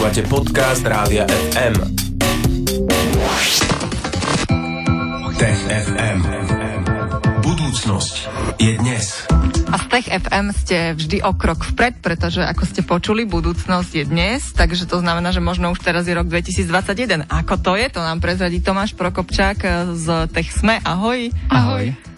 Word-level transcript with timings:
Počúvate 0.00 0.32
podcast 0.32 0.80
Rádia 0.80 1.28
FM. 1.28 1.76
Tech 5.36 5.60
FM. 5.68 6.18
Budúcnosť 7.44 8.14
je 8.56 8.80
dnes. 8.80 9.28
A 9.68 9.76
z 9.76 9.84
Tech 9.92 10.08
FM 10.08 10.56
ste 10.56 10.96
vždy 10.96 11.20
o 11.20 11.36
krok 11.36 11.68
vpred, 11.68 12.00
pretože 12.00 12.40
ako 12.40 12.64
ste 12.64 12.80
počuli, 12.80 13.28
budúcnosť 13.28 13.92
je 14.00 14.04
dnes, 14.08 14.40
takže 14.56 14.88
to 14.88 15.04
znamená, 15.04 15.36
že 15.36 15.44
možno 15.44 15.68
už 15.68 15.84
teraz 15.84 16.08
je 16.08 16.16
rok 16.16 16.32
2021. 16.32 17.28
Ako 17.28 17.60
to 17.60 17.76
je, 17.76 17.92
to 17.92 18.00
nám 18.00 18.24
prezradí 18.24 18.64
Tomáš 18.64 18.96
Prokopčák 18.96 19.92
z 20.00 20.32
Tech 20.32 20.48
Sme. 20.48 20.80
Ahoj. 20.80 21.28
Ahoj. 21.52 22.09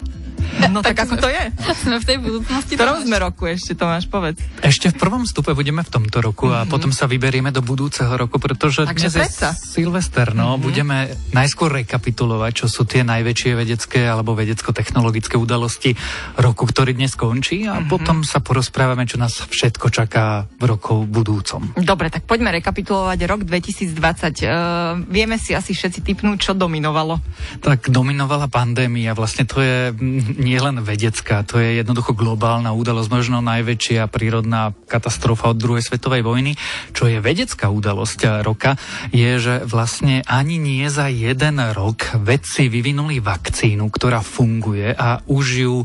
No 0.69 0.79
tak, 0.79 0.95
tak 0.95 1.09
ako 1.09 1.15
to 1.19 1.29
je? 1.31 1.43
Sme 1.83 1.97
v 1.99 2.05
tej 2.05 2.17
budúcnosti. 2.21 2.73
V 2.75 2.79
ktorom 2.79 3.03
sme 3.03 3.17
roku 3.19 3.43
ešte, 3.49 3.75
Tomáš, 3.75 4.07
povedz. 4.07 4.39
Ešte 4.63 4.93
v 4.93 4.95
prvom 4.95 5.23
stupe 5.27 5.51
budeme 5.51 5.83
v 5.83 5.89
tomto 5.89 6.23
roku 6.23 6.47
a 6.51 6.63
mm-hmm. 6.63 6.71
potom 6.71 6.91
sa 6.93 7.09
vyberieme 7.09 7.51
do 7.51 7.59
budúceho 7.59 8.13
roku, 8.15 8.39
pretože 8.39 8.87
Takže 8.87 9.09
dnes 9.11 9.33
je 9.35 9.51
Silvester, 9.55 10.31
no. 10.31 10.55
Mm-hmm. 10.55 10.63
Budeme 10.63 10.97
najskôr 11.35 11.73
rekapitulovať, 11.83 12.51
čo 12.63 12.67
sú 12.71 12.87
tie 12.87 13.03
najväčšie 13.03 13.51
vedecké 13.57 14.07
alebo 14.07 14.37
vedecko-technologické 14.37 15.35
udalosti 15.35 15.97
roku, 16.39 16.63
ktorý 16.69 16.95
dnes 16.95 17.17
končí 17.17 17.65
a 17.67 17.79
mm-hmm. 17.79 17.89
potom 17.91 18.21
sa 18.23 18.39
porozprávame, 18.39 19.03
čo 19.09 19.17
nás 19.19 19.43
všetko 19.43 19.89
čaká 19.89 20.45
v 20.61 20.63
roku 20.69 21.03
budúcom. 21.03 21.75
Dobre, 21.79 22.13
tak 22.13 22.23
poďme 22.29 22.55
rekapitulovať 22.61 23.19
rok 23.27 23.41
2020. 23.43 23.97
Uh, 24.45 25.01
vieme 25.09 25.35
si 25.41 25.51
asi 25.57 25.75
všetci 25.75 26.05
typnúť, 26.05 26.37
čo 26.39 26.51
dominovalo. 26.53 27.19
Tak 27.59 27.89
dominovala 27.89 28.47
pandémia, 28.47 29.15
vlastne 29.17 29.47
to 29.47 29.59
je 29.59 29.91
nie 30.37 30.52
len 30.59 30.81
vedecká, 30.81 31.45
to 31.45 31.61
je 31.61 31.79
jednoducho 31.79 32.17
globálna 32.17 32.73
udalosť, 32.73 33.09
možno 33.09 33.45
najväčšia 33.45 34.09
prírodná 34.09 34.73
katastrofa 34.89 35.53
od 35.53 35.61
druhej 35.61 35.85
svetovej 35.85 36.25
vojny. 36.25 36.57
Čo 36.91 37.07
je 37.09 37.21
vedecká 37.21 37.69
udalosť 37.69 38.43
roka, 38.43 38.75
je, 39.13 39.31
že 39.39 39.55
vlastne 39.69 40.25
ani 40.25 40.57
nie 40.57 40.85
za 40.89 41.07
jeden 41.09 41.61
rok 41.73 42.17
vedci 42.19 42.67
vyvinuli 42.67 43.21
vakcínu, 43.21 43.87
ktorá 43.87 44.25
funguje 44.25 44.93
a 44.93 45.21
už 45.29 45.45
ju 45.63 45.75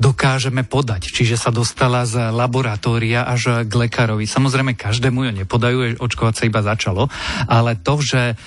dokážeme 0.00 0.64
podať. 0.64 1.12
Čiže 1.12 1.36
sa 1.36 1.50
dostala 1.52 2.04
z 2.08 2.32
laboratória 2.32 3.28
až 3.28 3.68
k 3.68 3.72
lekárovi. 3.72 4.24
Samozrejme, 4.24 4.74
každému 4.78 5.28
ju 5.28 5.32
nepodajú, 5.44 5.76
očkovať 6.00 6.34
sa 6.34 6.48
iba 6.48 6.60
začalo, 6.64 7.06
ale 7.46 7.76
to, 7.76 8.00
že 8.00 8.38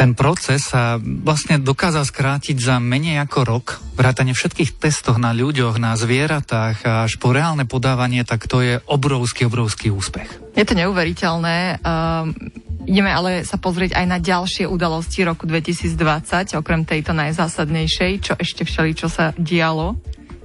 ten 0.00 0.16
proces 0.16 0.64
sa 0.64 0.96
vlastne 0.96 1.60
dokázal 1.60 2.08
skrátiť 2.08 2.56
za 2.56 2.80
menej 2.80 3.20
ako 3.20 3.38
rok. 3.44 3.66
Vrátane 4.00 4.32
všetkých 4.32 4.80
testoch 4.80 5.20
na 5.20 5.36
ľuďoch, 5.36 5.76
na 5.76 5.92
zvieratách 5.92 6.88
až 6.88 7.20
po 7.20 7.36
reálne 7.36 7.68
podávanie, 7.68 8.24
tak 8.24 8.48
to 8.48 8.64
je 8.64 8.80
obrovský, 8.88 9.44
obrovský 9.44 9.92
úspech. 9.92 10.56
Je 10.56 10.64
to 10.64 10.72
neuveriteľné. 10.72 11.84
Um, 11.84 12.32
ideme 12.88 13.12
ale 13.12 13.44
sa 13.44 13.60
pozrieť 13.60 13.92
aj 13.92 14.06
na 14.08 14.16
ďalšie 14.16 14.64
udalosti 14.64 15.20
roku 15.20 15.44
2020, 15.44 16.56
okrem 16.56 16.88
tejto 16.88 17.12
najzásadnejšej, 17.12 18.12
čo 18.24 18.32
ešte 18.40 18.64
všeli, 18.64 18.96
čo 18.96 19.12
sa 19.12 19.36
dialo. 19.36 20.00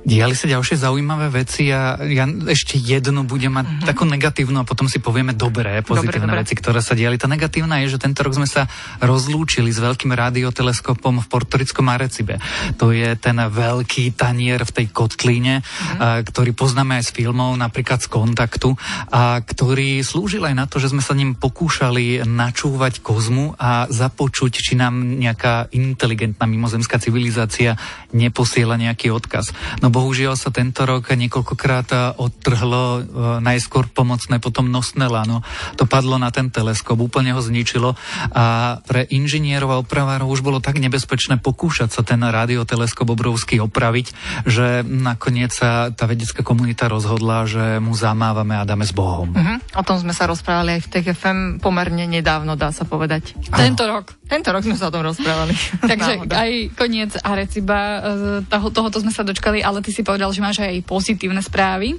Diali 0.06 0.38
sa 0.38 0.46
ďalšie 0.46 0.78
zaujímavé 0.78 1.34
veci 1.34 1.74
a 1.74 1.98
ja 1.98 2.30
ešte 2.30 2.78
jednu 2.78 3.26
budem 3.26 3.50
mať 3.50 3.66
uh-huh. 3.66 3.86
takú 3.90 4.06
negatívnu 4.06 4.62
a 4.62 4.66
potom 4.70 4.86
si 4.86 5.02
povieme 5.02 5.34
dobré, 5.34 5.82
pozitívne 5.82 6.30
dobre, 6.30 6.38
dobre. 6.38 6.42
veci, 6.46 6.54
ktoré 6.54 6.78
sa 6.86 6.94
diali. 6.94 7.18
Tá 7.18 7.26
negatívna 7.26 7.82
je, 7.82 7.98
že 7.98 8.06
tento 8.06 8.22
rok 8.22 8.38
sme 8.38 8.46
sa 8.46 8.70
rozlúčili 9.02 9.74
s 9.74 9.82
veľkým 9.82 10.14
radioteleskopom 10.14 11.26
v 11.26 11.28
Portorickom 11.28 11.90
Arecibe. 11.90 12.38
To 12.78 12.94
je 12.94 13.18
ten 13.18 13.34
veľký 13.34 14.14
tanier 14.14 14.62
v 14.62 14.72
tej 14.78 14.94
kotlíne, 14.94 15.66
a, 15.66 16.22
ktorý 16.22 16.54
poznáme 16.54 17.02
aj 17.02 17.10
z 17.10 17.26
filmov, 17.26 17.58
napríklad 17.58 18.06
z 18.06 18.14
Kontaktu, 18.14 18.78
a 19.10 19.42
ktorý 19.42 20.06
slúžil 20.06 20.46
aj 20.46 20.54
na 20.54 20.70
to, 20.70 20.78
že 20.78 20.94
sme 20.94 21.02
sa 21.02 21.18
ním 21.18 21.34
pokúšali 21.34 22.22
načúvať 22.30 23.02
kozmu 23.02 23.58
a 23.58 23.90
započuť, 23.90 24.54
či 24.54 24.78
nám 24.78 25.02
nejaká 25.18 25.74
inteligentná 25.74 26.46
mimozemská 26.46 27.02
civilizácia 27.02 27.74
neposiela 28.14 28.78
nejaký 28.78 29.10
odkaz. 29.10 29.50
No 29.82 29.95
bohužiaľ 29.96 30.36
sa 30.36 30.52
tento 30.52 30.84
rok 30.84 31.08
niekoľkokrát 31.08 31.88
eh, 31.96 32.00
odtrhlo 32.20 32.84
eh, 33.00 33.04
najskôr 33.40 33.88
pomocné, 33.88 34.44
potom 34.44 34.68
nosné 34.68 35.08
lano. 35.08 35.40
To 35.80 35.88
padlo 35.88 36.20
na 36.20 36.36
ten 36.36 36.52
teleskop, 36.52 37.00
úplne 37.00 37.32
ho 37.32 37.40
zničilo 37.40 37.96
a 38.36 38.78
pre 38.84 39.08
inžinierov 39.08 39.70
a 39.72 39.80
opravárov 39.80 40.28
už 40.28 40.44
bolo 40.44 40.60
tak 40.60 40.84
nebezpečné 40.84 41.40
pokúšať 41.40 41.96
sa 41.96 42.02
ten 42.04 42.20
radioteleskop 42.20 43.16
obrovský 43.16 43.64
opraviť, 43.64 44.12
že 44.44 44.84
nakoniec 44.84 45.56
sa 45.56 45.94
tá 45.96 46.04
vedecká 46.10 46.44
komunita 46.44 46.92
rozhodla, 46.92 47.48
že 47.48 47.80
mu 47.80 47.96
zamávame 47.96 48.60
a 48.60 48.68
dáme 48.68 48.84
s 48.84 48.92
Bohom. 48.92 49.32
Uh-huh. 49.32 49.58
O 49.80 49.84
tom 49.86 50.02
sme 50.02 50.12
sa 50.12 50.28
rozprávali 50.28 50.80
aj 50.80 50.82
v 50.84 50.90
TFM 50.92 51.40
pomerne 51.62 52.10
nedávno, 52.10 52.58
dá 52.58 52.74
sa 52.74 52.84
povedať. 52.84 53.38
Ano. 53.54 53.62
Tento 53.62 53.84
rok. 53.86 54.06
Tento 54.26 54.50
rok 54.50 54.66
sme 54.66 54.74
sa 54.74 54.90
o 54.90 54.94
tom 54.94 55.06
rozprávali. 55.06 55.54
Takže 55.92 56.26
aj 56.26 56.52
koniec 56.74 57.14
Areciba, 57.22 57.80
eh, 57.80 58.02
toho, 58.50 58.68
tohoto 58.74 58.98
sme 58.98 59.14
sa 59.14 59.22
dočkali, 59.22 59.62
ale 59.62 59.85
ty 59.86 59.94
si 59.94 60.02
povedal, 60.02 60.34
že 60.34 60.42
máš 60.42 60.66
aj 60.66 60.82
pozitívne 60.82 61.46
správy. 61.46 61.94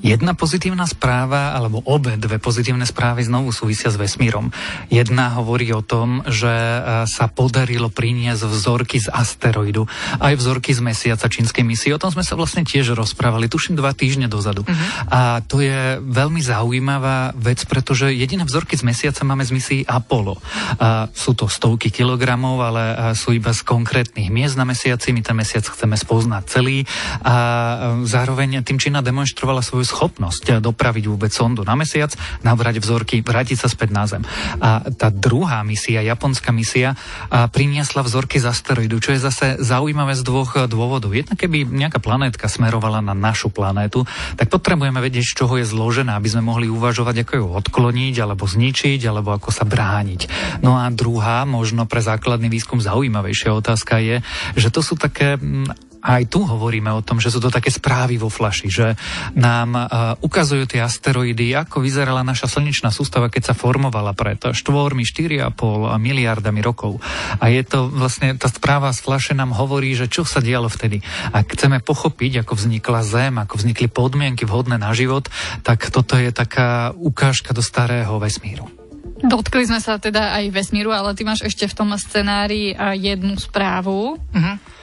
Jedna 0.00 0.32
pozitívna 0.32 0.88
správa, 0.88 1.52
alebo 1.52 1.84
obe 1.84 2.16
dve 2.16 2.40
pozitívne 2.40 2.88
správy 2.88 3.28
znovu 3.28 3.52
súvisia 3.52 3.92
s 3.92 4.00
vesmírom. 4.00 4.48
Jedna 4.88 5.36
hovorí 5.36 5.68
o 5.76 5.84
tom, 5.84 6.24
že 6.24 6.48
e, 6.48 6.80
sa 7.04 7.28
podarilo 7.28 7.92
priniesť 7.92 8.40
vzorky 8.48 9.04
z 9.04 9.12
asteroidu, 9.12 9.84
aj 10.16 10.32
vzorky 10.40 10.72
z 10.72 10.80
mesiaca 10.80 11.28
čínskej 11.28 11.60
misie. 11.60 11.92
O 11.92 12.00
tom 12.00 12.08
sme 12.08 12.24
sa 12.24 12.40
vlastne 12.40 12.64
tiež 12.64 12.96
rozprávali, 12.96 13.52
tuším 13.52 13.76
dva 13.76 13.92
týždne 13.92 14.32
dozadu. 14.32 14.64
Uh-huh. 14.64 14.80
A 15.12 15.44
to 15.44 15.60
je 15.60 16.00
veľmi 16.00 16.40
zaujímavá 16.40 17.36
vec, 17.36 17.60
pretože 17.68 18.16
jediné 18.16 18.48
vzorky 18.48 18.80
z 18.80 18.88
mesiaca 18.88 19.28
máme 19.28 19.44
z 19.44 19.52
misií 19.52 19.80
Apollo. 19.84 20.40
A 20.80 21.12
sú 21.12 21.36
to 21.36 21.52
stovky 21.52 21.92
kilogramov, 21.92 22.64
ale 22.64 23.12
sú 23.12 23.36
iba 23.36 23.52
z 23.52 23.60
konkrétnych 23.60 24.32
miest 24.32 24.56
na 24.56 24.64
mesiaci. 24.64 25.12
My 25.12 25.20
ten 25.20 25.36
mesiac 25.36 25.68
chceme 25.68 26.00
spoznať 26.00 26.42
celý. 26.48 26.88
A 27.20 27.31
zároveň 28.04 28.60
tým 28.62 28.78
Čína 28.78 29.00
demonstrovala 29.00 29.64
svoju 29.64 29.86
schopnosť 29.86 30.60
dopraviť 30.60 31.04
vôbec 31.08 31.32
sondu 31.32 31.64
na 31.64 31.74
mesiac, 31.78 32.12
nabrať 32.44 32.82
vzorky, 32.82 33.24
vrátiť 33.24 33.56
sa 33.56 33.68
späť 33.70 33.90
na 33.94 34.04
Zem. 34.04 34.22
A 34.60 34.84
tá 34.92 35.08
druhá 35.08 35.64
misia, 35.66 36.04
japonská 36.04 36.52
misia, 36.52 36.94
priniesla 37.30 38.04
vzorky 38.04 38.42
z 38.42 38.50
asteroidu, 38.50 38.98
čo 39.00 39.14
je 39.16 39.20
zase 39.22 39.46
zaujímavé 39.62 40.12
z 40.18 40.22
dvoch 40.26 40.68
dôvodov. 40.68 41.14
Jedna, 41.16 41.38
keby 41.38 41.64
nejaká 41.64 42.02
planétka 42.02 42.50
smerovala 42.50 43.00
na 43.00 43.14
našu 43.14 43.48
planétu, 43.48 44.04
tak 44.36 44.50
potrebujeme 44.50 44.98
vedieť, 45.00 45.24
z 45.24 45.36
čoho 45.44 45.54
je 45.58 45.66
zložená, 45.66 46.18
aby 46.18 46.28
sme 46.28 46.42
mohli 46.44 46.66
uvažovať, 46.68 47.24
ako 47.24 47.32
ju 47.38 47.46
odkloniť, 47.62 48.14
alebo 48.20 48.44
zničiť, 48.44 49.00
alebo 49.06 49.32
ako 49.32 49.48
sa 49.54 49.64
brániť. 49.64 50.28
No 50.60 50.76
a 50.76 50.90
druhá, 50.90 51.46
možno 51.48 51.86
pre 51.86 52.02
základný 52.02 52.50
výskum 52.50 52.82
zaujímavejšia 52.82 53.54
otázka 53.54 54.02
je, 54.02 54.16
že 54.58 54.68
to 54.68 54.82
sú 54.82 54.98
také 54.98 55.38
aj 56.02 56.26
tu 56.26 56.42
hovoríme 56.42 56.90
o 56.90 57.00
tom, 57.00 57.22
že 57.22 57.30
sú 57.30 57.38
to 57.38 57.54
také 57.54 57.70
správy 57.70 58.18
vo 58.18 58.26
flaši, 58.26 58.66
že 58.66 58.98
nám 59.38 59.78
uh, 59.78 59.86
ukazujú 60.18 60.66
tie 60.66 60.82
asteroidy, 60.82 61.54
ako 61.54 61.78
vyzerala 61.78 62.26
naša 62.26 62.50
slnečná 62.50 62.90
sústava, 62.90 63.30
keď 63.30 63.52
sa 63.52 63.54
formovala 63.54 64.10
pred 64.18 64.42
štvormi, 64.42 65.06
4,5 65.06 65.54
miliardami 66.02 66.58
rokov. 66.58 66.98
A 67.38 67.54
je 67.54 67.62
to 67.62 67.86
vlastne, 67.86 68.34
tá 68.34 68.50
správa 68.50 68.90
z 68.90 68.98
flaše 68.98 69.32
nám 69.38 69.54
hovorí, 69.54 69.94
že 69.94 70.10
čo 70.10 70.26
sa 70.26 70.42
dialo 70.42 70.66
vtedy. 70.66 70.98
Ak 71.30 71.54
chceme 71.54 71.78
pochopiť, 71.78 72.42
ako 72.42 72.58
vznikla 72.58 73.00
Zem, 73.06 73.38
ako 73.38 73.62
vznikli 73.62 73.86
podmienky 73.86 74.42
vhodné 74.42 74.82
na 74.82 74.90
život, 74.90 75.30
tak 75.62 75.86
toto 75.94 76.18
je 76.18 76.34
taká 76.34 76.90
ukážka 76.98 77.54
do 77.54 77.62
starého 77.62 78.18
vesmíru. 78.18 78.66
Dotkli 79.22 79.70
sme 79.70 79.78
sa 79.78 80.02
teda 80.02 80.34
aj 80.34 80.50
vesmíru, 80.50 80.90
ale 80.90 81.14
ty 81.14 81.22
máš 81.22 81.46
ešte 81.46 81.70
v 81.70 81.76
tom 81.78 81.94
scenári 81.94 82.74
jednu 82.98 83.38
správu. 83.38 84.18
Uh-huh 84.18 84.81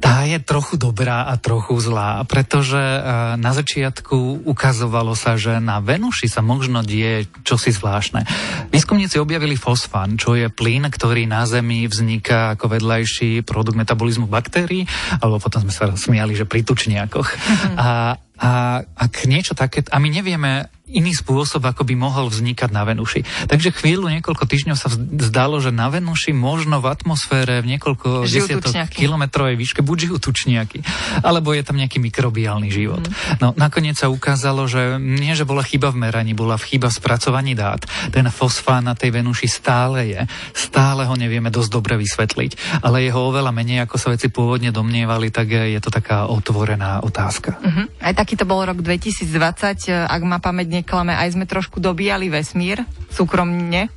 tá 0.00 0.24
je 0.24 0.40
trochu 0.40 0.80
dobrá 0.80 1.28
a 1.28 1.36
trochu 1.36 1.76
zlá, 1.76 2.24
pretože 2.24 2.80
e, 2.80 3.00
na 3.36 3.52
začiatku 3.52 4.48
ukazovalo 4.48 5.12
sa, 5.12 5.36
že 5.36 5.60
na 5.60 5.78
Venuši 5.84 6.26
sa 6.26 6.40
možno 6.40 6.80
die 6.80 7.28
čosi 7.44 7.68
zvláštne. 7.68 8.24
Výskumníci 8.72 9.20
objavili 9.20 9.60
fosfán, 9.60 10.16
čo 10.16 10.32
je 10.32 10.48
plyn, 10.48 10.88
ktorý 10.88 11.28
na 11.28 11.44
Zemi 11.44 11.84
vzniká 11.84 12.56
ako 12.56 12.80
vedľajší 12.80 13.44
produkt 13.44 13.76
metabolizmu 13.76 14.24
baktérií, 14.24 14.88
alebo 15.20 15.36
potom 15.36 15.68
sme 15.68 15.72
sa 15.76 15.84
smiali, 15.92 16.32
že 16.32 16.48
pri 16.48 16.64
tučniakoch. 16.64 17.28
Mm-hmm. 17.28 17.74
A, 17.76 18.16
a 18.40 18.50
ak 18.80 19.28
niečo 19.28 19.52
také, 19.52 19.84
a 19.84 20.00
my 20.00 20.08
nevieme 20.08 20.79
iný 20.90 21.14
spôsob, 21.14 21.62
ako 21.62 21.86
by 21.86 21.94
mohol 21.94 22.26
vznikať 22.28 22.70
na 22.74 22.82
Venuši. 22.82 23.22
Takže 23.46 23.70
chvíľu, 23.74 24.10
niekoľko 24.10 24.44
týždňov 24.44 24.76
sa 24.76 24.90
zdalo, 25.30 25.62
že 25.62 25.70
na 25.70 25.86
Venuši 25.88 26.34
možno 26.34 26.82
v 26.82 26.90
atmosfére 26.90 27.62
v 27.62 27.76
niekoľko 27.76 28.26
desiatok 28.26 28.74
kilometrovej 28.90 29.54
výške 29.54 29.80
buď 29.86 29.96
žijú 30.10 30.16
tučniaky, 30.18 30.82
alebo 31.22 31.54
je 31.54 31.62
tam 31.62 31.78
nejaký 31.78 32.02
mikrobiálny 32.02 32.68
život. 32.72 33.02
Mm. 33.06 33.38
No 33.38 33.46
nakoniec 33.54 33.96
sa 33.96 34.10
ukázalo, 34.10 34.66
že 34.66 34.98
nie, 34.98 35.32
že 35.38 35.46
bola 35.46 35.62
chyba 35.62 35.94
v 35.94 36.06
meraní, 36.06 36.32
bola 36.34 36.58
chyba 36.58 36.90
v 36.90 36.98
spracovaní 36.98 37.54
dát. 37.54 37.84
Ten 38.10 38.26
fosfán 38.32 38.86
na 38.86 38.98
tej 38.98 39.14
Venuši 39.14 39.46
stále 39.46 40.10
je. 40.10 40.20
Stále 40.52 41.06
ho 41.06 41.14
nevieme 41.14 41.52
dosť 41.52 41.70
dobre 41.70 41.94
vysvetliť, 42.00 42.82
ale 42.82 43.06
jeho 43.06 43.20
oveľa 43.30 43.52
menej, 43.54 43.86
ako 43.86 43.96
sa 44.00 44.12
veci 44.12 44.32
pôvodne 44.32 44.74
domnievali, 44.74 45.30
tak 45.30 45.52
je 45.52 45.80
to 45.80 45.92
taká 45.92 46.26
otvorená 46.26 47.04
otázka. 47.04 47.60
Mm-hmm. 47.60 47.86
Aj 48.00 48.14
taký 48.16 48.34
to 48.34 48.48
bol 48.48 48.64
rok 48.64 48.80
2020, 48.80 50.08
ak 50.08 50.22
má 50.24 50.40
pamäť 50.40 50.79
neklame, 50.80 51.12
aj 51.14 51.36
sme 51.36 51.44
trošku 51.44 51.78
dobíjali 51.78 52.32
vesmír 52.32 52.82
súkromne. 53.12 53.92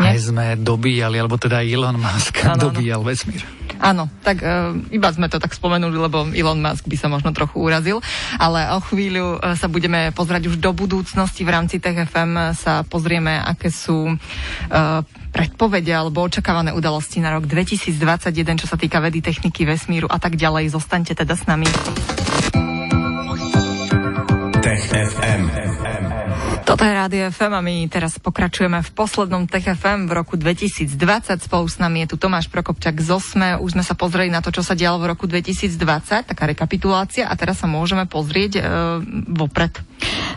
Aj 0.00 0.16
sme 0.16 0.56
dobíjali, 0.56 1.20
alebo 1.20 1.36
teda 1.36 1.60
Elon 1.60 2.00
Musk 2.00 2.46
ano, 2.46 2.70
dobíjal 2.70 3.04
ano. 3.04 3.08
vesmír. 3.10 3.42
Áno, 3.80 4.12
tak 4.20 4.44
uh, 4.44 4.76
iba 4.92 5.08
sme 5.08 5.32
to 5.32 5.40
tak 5.40 5.56
spomenuli, 5.56 5.96
lebo 5.96 6.28
Elon 6.36 6.60
Musk 6.60 6.84
by 6.84 6.96
sa 7.00 7.08
možno 7.08 7.32
trochu 7.32 7.64
urazil, 7.64 8.04
ale 8.36 8.68
o 8.76 8.80
chvíľu 8.84 9.40
uh, 9.40 9.56
sa 9.56 9.72
budeme 9.72 10.12
pozrieť 10.12 10.52
už 10.52 10.56
do 10.60 10.76
budúcnosti 10.76 11.42
v 11.44 11.52
rámci 11.52 11.80
TFM 11.80 12.52
sa 12.52 12.84
pozrieme, 12.84 13.40
aké 13.40 13.72
sú 13.72 14.12
uh, 14.12 15.00
predpovede 15.32 15.96
alebo 15.96 16.26
očakávané 16.28 16.76
udalosti 16.76 17.24
na 17.24 17.32
rok 17.32 17.48
2021, 17.48 18.60
čo 18.60 18.66
sa 18.68 18.76
týka 18.76 19.00
vedy, 19.00 19.24
techniky, 19.24 19.64
vesmíru 19.64 20.10
a 20.12 20.20
tak 20.20 20.36
ďalej. 20.36 20.76
Zostaňte 20.76 21.16
teda 21.16 21.32
s 21.32 21.48
nami. 21.48 21.68
Tech 24.70 24.86
FM. 24.86 25.50
Toto 26.62 26.86
je 26.86 26.94
Rádio 26.94 27.26
FM 27.34 27.58
a 27.58 27.60
my 27.60 27.90
teraz 27.90 28.22
pokračujeme 28.22 28.78
v 28.78 28.90
poslednom 28.94 29.50
Tech 29.50 29.66
FM 29.66 30.06
v 30.06 30.14
roku 30.14 30.38
2020. 30.38 30.94
Spolu 31.42 31.66
s 31.66 31.82
nami 31.82 32.06
je 32.06 32.14
tu 32.14 32.22
Tomáš 32.22 32.46
Prokopčak 32.46 33.02
z 33.02 33.10
OSME. 33.10 33.58
Už 33.58 33.74
sme 33.74 33.82
sa 33.82 33.98
pozreli 33.98 34.30
na 34.30 34.38
to, 34.38 34.54
čo 34.54 34.62
sa 34.62 34.78
dialo 34.78 35.02
v 35.02 35.10
roku 35.10 35.26
2020, 35.26 35.74
taká 36.22 36.46
rekapitulácia 36.46 37.26
a 37.26 37.34
teraz 37.34 37.58
sa 37.58 37.66
môžeme 37.66 38.06
pozrieť 38.06 38.52
e, 38.54 38.62
vopred. 39.34 39.74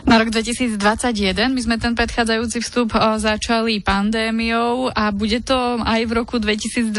Na 0.02 0.18
rok 0.18 0.34
2021 0.34 0.82
my 1.54 1.60
sme 1.62 1.78
ten 1.78 1.94
predchádzajúci 1.94 2.58
vstup 2.58 2.90
e, 2.90 3.22
začali 3.22 3.86
pandémiou 3.86 4.90
a 4.90 5.14
bude 5.14 5.46
to 5.46 5.78
aj 5.78 6.10
v 6.10 6.10
roku 6.10 6.42
2021 6.42 6.90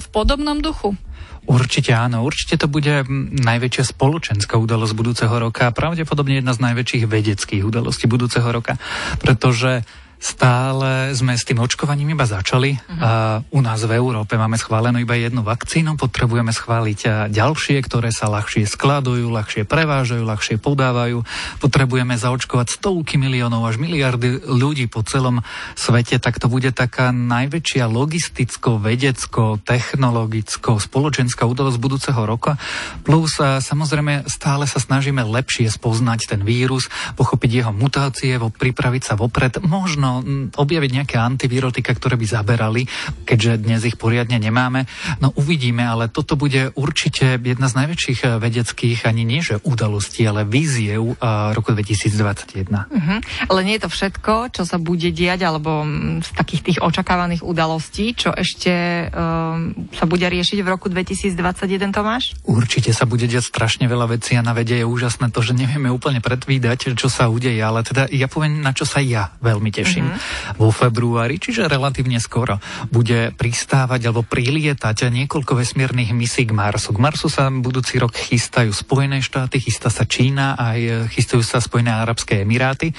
v 0.00 0.06
podobnom 0.08 0.56
duchu? 0.56 0.96
Určite 1.44 1.92
áno, 1.92 2.24
určite 2.24 2.56
to 2.56 2.72
bude 2.72 3.04
najväčšia 3.44 3.84
spoločenská 3.92 4.56
udalosť 4.56 4.94
budúceho 4.96 5.34
roka 5.36 5.68
a 5.68 5.76
pravdepodobne 5.76 6.40
jedna 6.40 6.56
z 6.56 6.64
najväčších 6.64 7.04
vedeckých 7.04 7.62
udalostí 7.68 8.08
budúceho 8.08 8.48
roka, 8.48 8.80
pretože 9.20 9.84
Stále 10.24 11.12
sme 11.12 11.36
s 11.36 11.44
tým 11.44 11.60
očkovaním 11.60 12.16
iba 12.16 12.24
začali. 12.24 12.72
Uh-huh. 12.72 13.44
U 13.52 13.60
nás 13.60 13.84
v 13.84 13.92
Európe 13.92 14.40
máme 14.40 14.56
schválenú 14.56 15.04
iba 15.04 15.12
jednu 15.20 15.44
vakcínu, 15.44 16.00
potrebujeme 16.00 16.48
schváliť 16.48 17.28
ďalšie, 17.28 17.76
ktoré 17.84 18.08
sa 18.08 18.32
ľahšie 18.32 18.64
skladujú, 18.64 19.28
ľahšie 19.28 19.68
prevážajú, 19.68 20.24
ľahšie 20.24 20.56
podávajú. 20.56 21.20
Potrebujeme 21.60 22.16
zaočkovať 22.16 22.80
stovky 22.80 23.20
miliónov 23.20 23.68
až 23.68 23.76
miliardy 23.76 24.48
ľudí 24.48 24.88
po 24.88 25.04
celom 25.04 25.44
svete, 25.76 26.16
tak 26.16 26.40
to 26.40 26.48
bude 26.48 26.72
taká 26.72 27.12
najväčšia 27.12 27.84
logisticko, 27.84 28.80
vedecko, 28.80 29.60
technologicko, 29.60 30.80
spoločenská 30.80 31.44
udalosť 31.44 31.76
budúceho 31.76 32.22
roka. 32.24 32.56
Plus 33.04 33.36
samozrejme 33.36 34.24
stále 34.24 34.64
sa 34.64 34.80
snažíme 34.80 35.20
lepšie 35.20 35.68
spoznať 35.68 36.32
ten 36.32 36.40
vírus, 36.40 36.88
pochopiť 37.12 37.50
jeho 37.60 37.72
mutácie, 37.76 38.40
pripraviť 38.40 39.02
sa 39.04 39.20
vopred. 39.20 39.60
Možno 39.60 40.13
objaviť 40.54 40.90
nejaké 40.90 41.16
antivirotika, 41.16 41.96
ktoré 41.96 42.14
by 42.20 42.26
zaberali, 42.28 42.82
keďže 43.24 43.64
dnes 43.64 43.82
ich 43.88 43.96
poriadne 43.96 44.36
nemáme. 44.36 44.84
No 45.18 45.32
uvidíme, 45.34 45.82
ale 45.86 46.12
toto 46.12 46.36
bude 46.36 46.70
určite 46.76 47.40
jedna 47.40 47.66
z 47.70 47.74
najväčších 47.80 48.20
eh, 48.26 48.30
vedeckých, 48.38 49.08
ani 49.08 49.22
nie 49.24 49.40
že 49.44 49.60
udalostí, 49.60 50.24
ale 50.24 50.48
víziev 50.48 51.20
uh, 51.20 51.52
roku 51.52 51.76
2021. 51.76 52.64
Uh-huh. 52.64 52.88
Mhm. 52.88 53.16
Ale 53.52 53.60
nie 53.60 53.76
je 53.76 53.84
to 53.84 53.90
všetko, 53.92 54.32
čo 54.56 54.62
sa 54.64 54.80
bude 54.80 55.12
diať, 55.12 55.44
alebo 55.44 55.84
z 56.24 56.30
takých 56.32 56.62
tých 56.64 56.78
očakávaných 56.80 57.44
udalostí, 57.44 58.16
čo 58.16 58.32
ešte 58.32 59.08
um, 59.12 59.76
sa 59.92 60.08
bude 60.08 60.24
riešiť 60.24 60.58
v 60.64 60.68
roku 60.68 60.88
2021, 60.88 61.92
Tomáš? 61.92 62.32
Určite 62.48 62.96
sa 62.96 63.04
bude 63.04 63.28
diať 63.28 63.44
strašne 63.44 63.84
veľa 63.84 64.16
vecí 64.16 64.32
a 64.38 64.42
na 64.42 64.56
vede 64.56 64.80
je 64.80 64.86
úžasné 64.88 65.28
to, 65.28 65.44
že 65.44 65.52
nevieme 65.52 65.92
úplne 65.92 66.24
predvídať, 66.24 66.96
čo 66.96 67.12
sa 67.12 67.28
udeje, 67.28 67.60
ale 67.60 67.84
teda 67.84 68.08
ja 68.08 68.26
poviem, 68.30 68.64
na 68.64 68.72
čo 68.72 68.88
sa 68.88 69.04
ja 69.04 69.34
veľmi 69.44 69.68
teším 69.68 70.03
mm-hmm. 70.04 70.60
vo 70.60 70.68
februári, 70.68 71.40
čiže 71.40 71.66
relatívne 71.66 72.20
skoro, 72.20 72.60
bude 72.92 73.32
pristávať 73.34 74.12
alebo 74.12 74.22
prilietať 74.22 75.08
niekoľko 75.08 75.56
vesmírnych 75.56 76.12
misí 76.12 76.44
k 76.44 76.52
Marsu. 76.52 76.92
K 76.92 77.00
Marsu 77.00 77.32
sa 77.32 77.48
budúci 77.48 77.96
rok 77.96 78.12
chystajú 78.14 78.70
Spojené 78.70 79.24
štáty, 79.24 79.58
chystá 79.58 79.88
sa 79.88 80.04
Čína 80.04 80.54
a 80.54 80.76
chystajú 81.08 81.40
sa 81.40 81.58
Spojené 81.64 81.90
arabské 81.90 82.44
emiráty 82.44 82.92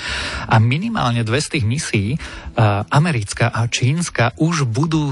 a 0.50 0.58
minimálne 0.58 1.22
dve 1.22 1.40
z 1.40 1.58
tých 1.60 1.66
misií, 1.66 2.10
americká 2.90 3.52
a 3.52 3.68
čínska, 3.70 4.34
už 4.40 4.66
budú 4.66 5.12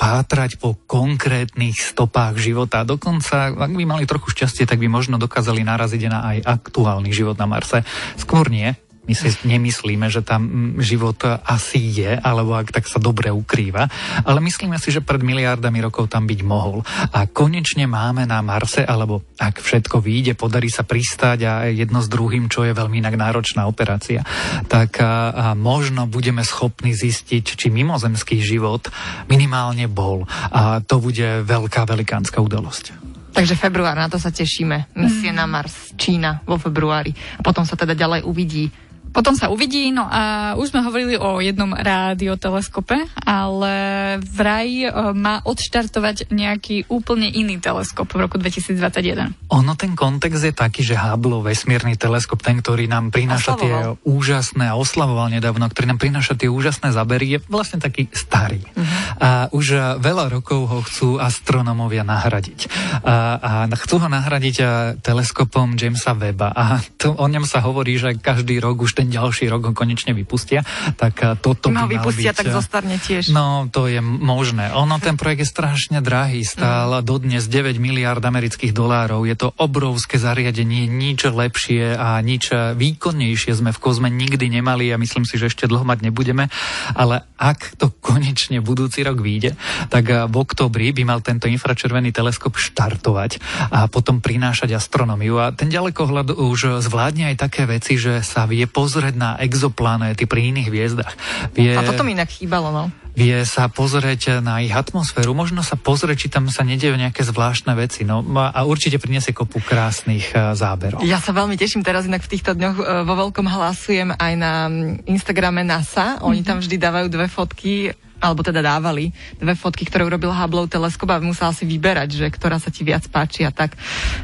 pátrať 0.00 0.56
po 0.58 0.80
konkrétnych 0.88 1.76
stopách 1.76 2.40
života. 2.40 2.82
Dokonca, 2.82 3.52
ak 3.52 3.72
by 3.72 3.84
mali 3.84 4.04
trochu 4.08 4.32
šťastie, 4.32 4.64
tak 4.64 4.80
by 4.80 4.88
možno 4.88 5.20
dokázali 5.20 5.60
naraziť 5.62 6.02
na 6.08 6.20
aj 6.34 6.38
aktuálny 6.44 7.12
život 7.12 7.36
na 7.36 7.46
Marse. 7.46 7.84
Skôr 8.16 8.48
nie, 8.48 8.72
my 9.04 9.12
si 9.12 9.28
nemyslíme, 9.44 10.08
že 10.08 10.24
tam 10.24 10.48
mm, 10.48 10.70
život 10.80 11.20
asi 11.44 11.80
je, 11.80 12.12
alebo 12.16 12.56
ak 12.56 12.72
tak 12.72 12.88
sa 12.88 12.96
dobre 12.96 13.28
ukrýva, 13.28 13.88
ale 14.24 14.38
myslíme 14.40 14.80
si, 14.80 14.88
že 14.88 15.04
pred 15.04 15.20
miliardami 15.20 15.84
rokov 15.84 16.08
tam 16.08 16.24
byť 16.24 16.40
mohol. 16.44 16.80
A 17.12 17.28
konečne 17.28 17.84
máme 17.84 18.24
na 18.24 18.40
Marse, 18.40 18.80
alebo 18.80 19.24
ak 19.36 19.60
všetko 19.60 20.00
vyjde, 20.00 20.32
podarí 20.36 20.72
sa 20.72 20.82
pristáť 20.88 21.38
a 21.44 21.52
jedno 21.68 22.00
s 22.00 22.08
druhým, 22.08 22.48
čo 22.48 22.64
je 22.64 22.72
veľmi 22.72 23.04
inak 23.04 23.16
náročná 23.20 23.68
operácia, 23.68 24.24
tak 24.68 25.00
a, 25.04 25.32
a 25.32 25.46
možno 25.52 26.08
budeme 26.08 26.40
schopní 26.40 26.96
zistiť, 26.96 27.44
či 27.44 27.68
mimozemský 27.68 28.40
život 28.40 28.88
minimálne 29.28 29.84
bol. 29.84 30.24
A 30.48 30.80
to 30.80 31.00
bude 31.00 31.44
veľká, 31.44 31.84
velikánska 31.84 32.40
udalosť. 32.40 33.14
Takže 33.34 33.58
február, 33.58 33.98
na 33.98 34.06
to 34.06 34.14
sa 34.14 34.30
tešíme. 34.30 34.94
Misie 34.94 35.34
mm. 35.34 35.38
na 35.42 35.46
Mars, 35.50 35.90
Čína 35.98 36.46
vo 36.46 36.54
februári. 36.54 37.10
A 37.34 37.42
potom 37.42 37.66
sa 37.66 37.74
teda 37.74 37.98
ďalej 37.98 38.22
uvidí, 38.22 38.70
potom 39.14 39.38
sa 39.38 39.46
uvidí, 39.46 39.94
no 39.94 40.10
a 40.10 40.52
už 40.58 40.74
sme 40.74 40.82
hovorili 40.82 41.14
o 41.14 41.38
jednom 41.38 41.70
rádioteleskope, 41.70 43.06
ale 43.22 43.74
vraj 44.18 44.68
e, 44.84 44.90
má 45.14 45.38
odštartovať 45.46 46.34
nejaký 46.34 46.90
úplne 46.90 47.30
iný 47.30 47.62
teleskop 47.62 48.10
v 48.10 48.26
roku 48.26 48.42
2021. 48.42 49.30
Ono, 49.54 49.72
ten 49.78 49.94
kontext 49.94 50.42
je 50.42 50.50
taký, 50.50 50.82
že 50.82 50.98
Hubble, 50.98 51.46
vesmírny 51.46 51.94
teleskop, 51.94 52.42
ten, 52.42 52.58
ktorý 52.58 52.90
nám 52.90 53.14
prináša 53.14 53.54
tie 53.54 53.94
úžasné, 54.02 54.66
a 54.66 54.74
oslavoval 54.74 55.30
nedávno, 55.30 55.70
ktorý 55.70 55.94
nám 55.94 56.02
prináša 56.02 56.34
tie 56.34 56.50
úžasné 56.50 56.90
zabery, 56.90 57.38
je 57.38 57.38
vlastne 57.46 57.78
taký 57.78 58.10
starý. 58.10 58.66
Uh-huh. 58.66 58.90
A 59.22 59.28
už 59.54 59.66
e, 59.72 59.80
veľa 60.02 60.26
rokov 60.34 60.60
ho 60.66 60.78
chcú 60.82 61.22
astronomovia 61.22 62.02
nahradiť. 62.02 62.66
A, 63.06 63.14
a 63.38 63.50
chcú 63.78 64.02
ho 64.02 64.08
nahradiť 64.10 64.56
e, 64.58 64.64
teleskopom 64.98 65.78
Jamesa 65.78 66.18
Weba. 66.18 66.50
A 66.50 66.82
to, 66.98 67.14
o 67.14 67.26
ňom 67.30 67.46
sa 67.46 67.62
hovorí, 67.62 67.94
že 67.94 68.18
každý 68.18 68.58
rok 68.58 68.82
už 68.82 68.98
ten 68.98 69.03
ten 69.04 69.12
ďalší 69.12 69.52
rok 69.52 69.68
ho 69.68 69.72
konečne 69.76 70.16
vypustia, 70.16 70.64
tak 70.96 71.20
eh, 71.20 71.36
toto 71.36 71.68
no, 71.68 71.84
by 71.84 72.00
vypustia, 72.00 72.32
byť, 72.32 72.40
tak 72.40 72.48
eh, 72.48 72.56
zostarne 72.56 72.96
tiež. 72.96 73.28
No, 73.36 73.68
to 73.68 73.84
je 73.84 74.00
možné. 74.00 74.72
Ono, 74.72 74.96
ten 74.96 75.20
projekt 75.20 75.44
je 75.44 75.48
strašne 75.52 76.00
drahý, 76.00 76.40
stál 76.40 76.88
mm. 76.88 77.04
dodnes 77.04 77.44
9 77.44 77.76
miliard 77.76 78.24
amerických 78.24 78.72
dolárov. 78.72 79.28
Je 79.28 79.36
to 79.36 79.52
obrovské 79.60 80.16
zariadenie, 80.16 80.88
nič 80.88 81.28
lepšie 81.28 81.92
a 81.92 82.16
nič 82.24 82.48
výkonnejšie 82.80 83.52
sme 83.52 83.76
v 83.76 83.82
kozme 83.82 84.08
nikdy 84.08 84.48
nemali 84.48 84.88
a 84.88 84.96
myslím 84.96 85.28
si, 85.28 85.36
že 85.36 85.52
ešte 85.52 85.68
dlho 85.68 85.84
mať 85.84 86.00
nebudeme. 86.08 86.48
Ale 86.96 87.28
ak 87.36 87.76
to 87.76 87.92
konečne 88.08 88.64
budúci 88.64 89.04
rok 89.04 89.20
vyjde, 89.20 89.52
tak 89.92 90.08
eh, 90.08 90.24
v 90.24 90.34
oktobri 90.40 90.96
by 90.96 91.04
mal 91.04 91.20
tento 91.20 91.44
infračervený 91.44 92.08
teleskop 92.08 92.56
štartovať 92.56 93.36
a 93.68 93.84
potom 93.92 94.24
prinášať 94.24 94.72
astronómiu. 94.72 95.36
A 95.36 95.52
ten 95.52 95.68
ďalekohľad 95.68 96.32
už 96.32 96.80
zvládne 96.80 97.34
aj 97.34 97.36
také 97.36 97.66
veci, 97.66 97.98
že 97.98 98.22
sa 98.22 98.46
vie 98.46 98.64
pozrieť 98.64 98.93
pozrieť 98.94 99.18
na 99.18 99.34
exoplanéty 99.42 100.22
pri 100.30 100.54
iných 100.54 100.70
hviezdach. 100.70 101.18
Vie, 101.50 101.74
a 101.74 101.82
toto 101.82 102.06
mi 102.06 102.14
inak 102.14 102.30
chýbalo, 102.30 102.70
no. 102.70 102.94
Vie 103.18 103.42
sa 103.42 103.66
pozrieť 103.66 104.38
na 104.38 104.62
ich 104.62 104.70
atmosféru, 104.70 105.34
možno 105.34 105.66
sa 105.66 105.74
pozrieť, 105.74 106.16
či 106.22 106.28
tam 106.30 106.46
sa 106.46 106.62
nedejú 106.62 106.94
nejaké 106.94 107.26
zvláštne 107.26 107.74
veci. 107.74 108.06
No, 108.06 108.22
a 108.22 108.62
určite 108.62 109.02
priniesie 109.02 109.34
kopu 109.34 109.58
krásnych 109.58 110.30
e, 110.30 110.54
záberov. 110.54 111.02
Ja 111.02 111.18
sa 111.18 111.34
veľmi 111.34 111.58
teším 111.58 111.82
teraz, 111.82 112.06
inak 112.06 112.22
v 112.22 112.38
týchto 112.38 112.54
dňoch 112.54 112.76
e, 112.78 112.84
vo 113.02 113.14
veľkom 113.18 113.50
hlasujem 113.50 114.14
aj 114.14 114.32
na 114.38 114.70
Instagrame 115.10 115.66
NASA. 115.66 116.22
Oni 116.22 116.38
mm-hmm. 116.38 116.46
tam 116.46 116.62
vždy 116.62 116.76
dávajú 116.78 117.06
dve 117.10 117.26
fotky 117.26 117.90
alebo 118.22 118.40
teda 118.40 118.64
dávali 118.64 119.10
dve 119.36 119.52
fotky, 119.52 119.84
ktoré 119.84 120.08
urobil 120.08 120.32
Hubble 120.32 120.64
teleskop 120.64 121.12
a 121.12 121.20
musela 121.20 121.52
si 121.52 121.68
vyberať, 121.68 122.08
že 122.14 122.26
ktorá 122.32 122.56
sa 122.56 122.72
ti 122.72 122.80
viac 122.86 123.04
páči 123.12 123.44
a 123.44 123.52
tak. 123.52 123.76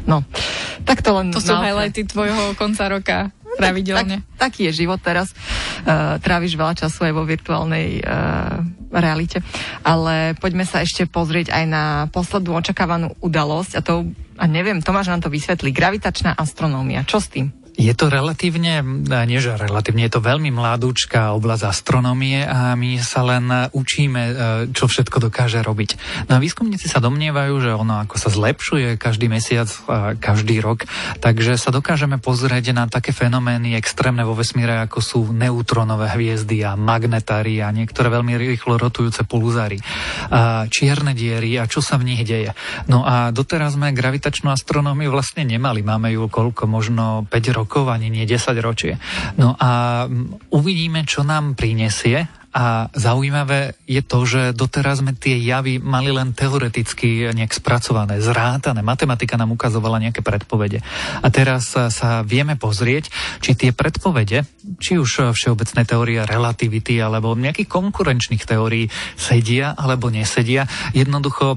No, 0.09 0.25
tak 0.89 1.05
to 1.05 1.13
len... 1.13 1.35
To 1.35 1.43
sú 1.43 1.53
highlighty 1.53 2.09
tvojho 2.09 2.57
konca 2.57 2.89
roka 2.89 3.29
pravidelne. 3.59 4.23
Tak, 4.37 4.51
taký 4.51 4.71
je 4.71 4.85
život 4.85 5.01
teraz. 5.03 5.33
Uh, 5.83 6.19
tráviš 6.21 6.55
veľa 6.59 6.75
času 6.77 7.09
aj 7.09 7.13
vo 7.15 7.25
virtuálnej 7.25 8.03
uh, 8.03 8.61
realite. 8.91 9.43
Ale 9.87 10.35
poďme 10.39 10.67
sa 10.67 10.83
ešte 10.83 11.07
pozrieť 11.07 11.55
aj 11.55 11.65
na 11.67 11.85
poslednú 12.11 12.59
očakávanú 12.59 13.15
udalosť 13.23 13.73
a 13.79 13.81
to, 13.81 14.11
a 14.37 14.45
neviem, 14.51 14.83
Tomáš 14.83 15.11
nám 15.11 15.23
to 15.23 15.31
vysvetlí, 15.31 15.71
gravitačná 15.71 16.35
astronómia. 16.35 17.07
Čo 17.07 17.23
s 17.23 17.31
tým? 17.31 17.60
Je 17.79 17.95
to 17.95 18.11
relatívne, 18.11 18.83
nie 19.25 19.41
že 19.41 19.57
relatívne, 19.57 20.05
je 20.05 20.13
to 20.13 20.23
veľmi 20.23 20.53
mladúčka 20.53 21.33
oblasť 21.33 21.65
astronómie 21.65 22.45
a 22.45 22.77
my 22.77 23.01
sa 23.01 23.25
len 23.25 23.47
učíme, 23.73 24.21
e, 24.21 24.33
čo 24.77 24.91
všetko 24.91 25.31
dokáže 25.31 25.63
robiť. 25.65 25.91
No 26.29 26.37
a 26.37 26.43
výskumníci 26.43 26.91
sa 26.91 27.01
domnievajú, 27.01 27.55
že 27.63 27.71
ono 27.73 28.05
ako 28.05 28.21
sa 28.21 28.29
zlepšuje 28.29 29.01
každý 29.01 29.33
mesiac, 29.33 29.71
každý 30.21 30.61
rok, 30.61 30.85
takže 31.25 31.57
sa 31.57 31.73
dokážeme 31.73 32.21
pozrieť 32.21 32.77
na 32.77 32.85
také 32.91 33.17
fenomény 33.17 33.79
extrémne 33.79 34.27
vo 34.27 34.37
vesmíre, 34.37 34.85
ako 34.85 34.99
sú 35.01 35.21
neutrónové 35.33 36.13
hviezdy 36.13 36.67
a 36.67 36.77
magnetári 36.77 37.65
a 37.65 37.73
niektoré 37.73 38.13
veľmi 38.13 38.37
rýchlo 38.37 38.77
rotujúce 38.77 39.25
pulzári, 39.25 39.81
a 40.29 40.69
čierne 40.69 41.17
diery 41.17 41.57
a 41.57 41.65
čo 41.65 41.81
sa 41.81 41.97
v 41.97 42.13
nich 42.13 42.23
deje. 42.29 42.53
No 42.91 43.07
a 43.07 43.33
doteraz 43.33 43.79
sme 43.79 43.95
gravitačnú 43.95 44.53
astronómiu 44.53 45.09
vlastne 45.15 45.49
nemali. 45.49 45.81
Máme 45.81 46.13
ju 46.13 46.29
koľko, 46.29 46.69
možno 46.69 47.25
5 47.31 47.57
rokov 47.57 47.60
rokov, 47.61 47.93
ani 47.93 48.09
nie 48.09 48.25
10 48.25 48.57
ročie. 48.65 48.97
No 49.37 49.53
a 49.61 50.05
uvidíme, 50.49 51.05
čo 51.05 51.21
nám 51.21 51.53
prinesie 51.53 52.25
a 52.51 52.91
zaujímavé 52.91 53.79
je 53.87 54.03
to, 54.03 54.27
že 54.27 54.59
doteraz 54.59 54.99
sme 54.99 55.15
tie 55.15 55.39
javy 55.39 55.79
mali 55.79 56.11
len 56.11 56.35
teoreticky 56.35 57.31
nejak 57.31 57.55
spracované, 57.55 58.19
zrátané. 58.19 58.83
Matematika 58.83 59.39
nám 59.39 59.55
ukazovala 59.55 60.03
nejaké 60.03 60.19
predpovede. 60.19 60.83
A 61.23 61.31
teraz 61.31 61.71
sa 61.71 62.27
vieme 62.27 62.59
pozrieť, 62.59 63.07
či 63.39 63.55
tie 63.55 63.71
predpovede, 63.71 64.43
či 64.83 64.99
už 64.99 65.31
všeobecné 65.31 65.87
teórie 65.87 66.27
relativity 66.27 66.99
alebo 66.99 67.39
nejakých 67.39 67.71
konkurenčných 67.71 68.43
teórií 68.43 68.91
sedia 69.15 69.79
alebo 69.79 70.11
nesedia. 70.11 70.67
Jednoducho 70.91 71.55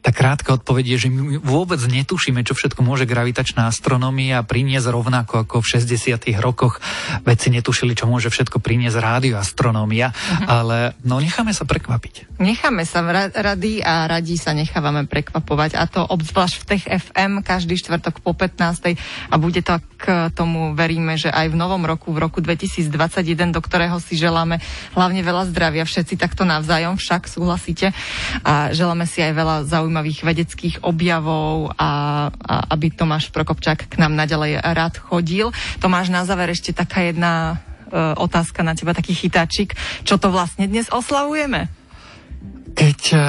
tá 0.00 0.16
krátka 0.16 0.56
odpoveď 0.56 0.96
je, 0.96 1.06
že 1.06 1.08
my 1.12 1.36
vôbec 1.44 1.76
netušíme, 1.76 2.40
čo 2.40 2.56
všetko 2.56 2.80
môže 2.80 3.04
gravitačná 3.04 3.68
astronomia 3.68 4.40
priniesť 4.40 4.88
rovnako 4.88 5.44
ako 5.44 5.60
v 5.60 5.66
60. 5.76 6.40
rokoch. 6.40 6.80
Vedci 7.20 7.52
netušili, 7.52 7.92
čo 7.92 8.08
môže 8.08 8.32
všetko 8.32 8.64
priniesť 8.64 8.96
rádioastronómia, 8.96 10.10
uh-huh. 10.10 10.46
ale 10.48 10.76
no 11.04 11.20
necháme 11.20 11.52
sa 11.52 11.68
prekvapiť. 11.68 12.40
Necháme 12.40 12.88
sa 12.88 13.04
rady 13.04 13.84
a 13.84 14.08
radí 14.08 14.40
sa 14.40 14.56
nechávame 14.56 15.04
prekvapovať 15.04 15.76
a 15.76 15.84
to 15.84 16.00
obzvlášť 16.00 16.56
v 16.56 16.64
Tech 16.64 16.84
FM 16.88 17.44
každý 17.44 17.76
štvrtok 17.76 18.24
po 18.24 18.32
15. 18.32 18.96
a 19.28 19.34
bude 19.36 19.60
to 19.60 19.76
k 20.00 20.32
tomu 20.32 20.72
veríme, 20.72 21.20
že 21.20 21.28
aj 21.28 21.52
v 21.52 21.56
novom 21.60 21.84
roku, 21.84 22.08
v 22.16 22.24
roku 22.24 22.40
2021, 22.40 23.52
do 23.52 23.60
ktorého 23.60 24.00
si 24.00 24.16
želáme 24.16 24.64
hlavne 24.96 25.20
veľa 25.20 25.52
zdravia, 25.52 25.84
všetci 25.84 26.16
takto 26.16 26.48
navzájom, 26.48 26.96
však 26.96 27.28
súhlasíte 27.28 27.92
a 28.48 28.72
želáme 28.72 29.04
si 29.04 29.20
aj 29.20 29.32
veľa 29.36 29.56
zaujímavých 29.68 29.89
zaujímavých 29.90 30.22
vedeckých 30.22 30.76
objavov 30.86 31.74
a, 31.74 31.90
a 32.30 32.54
aby 32.70 32.94
Tomáš 32.94 33.34
Prokopčák 33.34 33.90
k 33.90 33.98
nám 33.98 34.14
naďalej 34.14 34.62
rád 34.62 35.02
chodil. 35.02 35.50
Tomáš, 35.82 36.14
na 36.14 36.22
záver 36.22 36.54
ešte 36.54 36.70
taká 36.70 37.10
jedna 37.10 37.58
e, 37.90 38.14
otázka 38.14 38.62
na 38.62 38.78
teba, 38.78 38.94
taký 38.94 39.18
chytáčik. 39.18 39.74
Čo 40.06 40.22
to 40.22 40.30
vlastne 40.30 40.70
dnes 40.70 40.86
oslavujeme? 40.94 41.66
Keď, 42.70 43.00
e, 43.18 43.26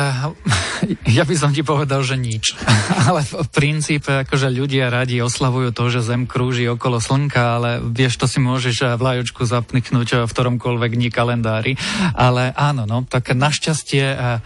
ja 1.18 1.26
by 1.26 1.34
som 1.34 1.50
ti 1.50 1.66
povedal, 1.66 2.06
že 2.06 2.14
nič. 2.14 2.54
Ale 3.10 3.26
v 3.26 3.50
princípe, 3.50 4.22
akože 4.22 4.54
ľudia 4.54 4.94
radi 4.94 5.18
oslavujú 5.18 5.74
to, 5.74 5.90
že 5.90 6.06
Zem 6.06 6.30
krúži 6.30 6.70
okolo 6.70 7.02
Slnka, 7.02 7.58
ale 7.58 7.82
vieš, 7.82 8.22
to 8.22 8.30
si 8.30 8.38
môžeš 8.38 8.86
e, 8.86 9.02
vlajočku 9.02 9.50
zapniknúť 9.50 10.08
e, 10.14 10.16
v 10.30 10.30
ktoromkoľvek 10.30 10.92
dní 10.94 11.10
kalendári. 11.10 11.74
Ale 12.14 12.54
áno, 12.54 12.86
no, 12.86 13.02
tak 13.02 13.34
našťastie 13.34 14.38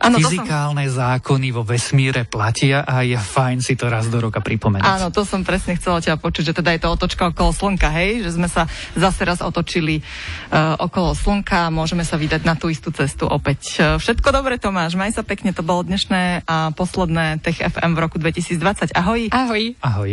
Ano, 0.00 0.16
Fyzikálne 0.16 0.88
som... 0.88 0.96
zákony 1.04 1.52
vo 1.52 1.60
vesmíre 1.60 2.24
platia 2.24 2.80
a 2.88 3.04
je 3.04 3.20
fajn 3.20 3.60
si 3.60 3.76
to 3.76 3.92
raz 3.92 4.08
do 4.08 4.16
roka 4.16 4.40
pripomenúť. 4.40 4.80
Áno, 4.80 5.12
to 5.12 5.28
som 5.28 5.44
presne 5.44 5.76
chcela 5.76 6.00
ťa 6.00 6.16
počuť, 6.16 6.50
že 6.50 6.56
teda 6.56 6.72
je 6.72 6.80
to 6.80 6.88
otočka 6.88 7.28
okolo 7.28 7.52
Slnka, 7.52 7.92
hej? 7.92 8.24
Že 8.24 8.30
sme 8.40 8.48
sa 8.48 8.64
zase 8.96 9.28
raz 9.28 9.44
otočili 9.44 10.00
uh, 10.00 10.80
okolo 10.80 11.12
Slnka 11.12 11.68
a 11.68 11.72
môžeme 11.72 12.08
sa 12.08 12.16
vydať 12.16 12.48
na 12.48 12.56
tú 12.56 12.72
istú 12.72 12.88
cestu 12.96 13.28
opäť. 13.28 13.76
Uh, 13.76 14.00
všetko 14.00 14.32
dobre, 14.32 14.56
Tomáš, 14.56 14.96
maj 14.96 15.12
sa 15.12 15.20
pekne, 15.20 15.52
to 15.52 15.60
bolo 15.60 15.84
dnešné 15.84 16.48
a 16.48 16.72
posledné 16.72 17.44
Tech 17.44 17.60
FM 17.60 17.92
v 17.92 17.98
roku 18.00 18.16
2020. 18.16 18.96
Ahoj. 18.96 19.28
Ahoj. 19.36 19.76
Ahoj. 19.84 20.10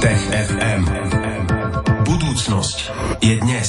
Tech 0.00 0.22
FM. 0.32 0.82
Budúcnosť 2.06 2.78
je 3.20 3.34
dnes. 3.42 3.68